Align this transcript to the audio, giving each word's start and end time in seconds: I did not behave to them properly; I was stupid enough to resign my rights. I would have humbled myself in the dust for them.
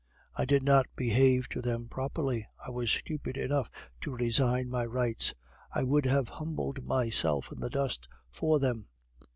I 0.35 0.45
did 0.45 0.63
not 0.63 0.87
behave 0.95 1.47
to 1.49 1.61
them 1.61 1.87
properly; 1.87 2.47
I 2.65 2.71
was 2.71 2.89
stupid 2.89 3.37
enough 3.37 3.69
to 4.01 4.15
resign 4.17 4.67
my 4.67 4.83
rights. 4.83 5.35
I 5.71 5.83
would 5.83 6.07
have 6.07 6.27
humbled 6.27 6.87
myself 6.87 7.51
in 7.51 7.59
the 7.59 7.69
dust 7.69 8.07
for 8.27 8.57
them. 8.57 8.87